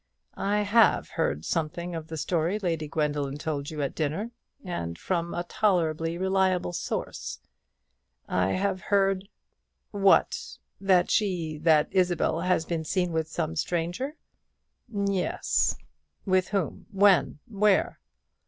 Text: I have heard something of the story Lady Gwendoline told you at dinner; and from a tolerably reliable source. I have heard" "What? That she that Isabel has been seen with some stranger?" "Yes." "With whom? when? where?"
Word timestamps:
I 0.33 0.61
have 0.63 1.09
heard 1.09 1.45
something 1.45 1.93
of 1.93 2.07
the 2.07 2.17
story 2.17 2.57
Lady 2.57 2.87
Gwendoline 2.87 3.37
told 3.37 3.69
you 3.69 3.83
at 3.83 3.93
dinner; 3.93 4.31
and 4.63 4.97
from 4.97 5.35
a 5.35 5.43
tolerably 5.43 6.17
reliable 6.17 6.73
source. 6.73 7.39
I 8.27 8.53
have 8.53 8.81
heard" 8.81 9.29
"What? 9.91 10.57
That 10.79 11.11
she 11.11 11.59
that 11.59 11.87
Isabel 11.91 12.39
has 12.41 12.65
been 12.65 12.83
seen 12.83 13.11
with 13.11 13.27
some 13.27 13.55
stranger?" 13.55 14.15
"Yes." 14.91 15.77
"With 16.25 16.47
whom? 16.47 16.87
when? 16.89 17.37
where?" 17.47 17.99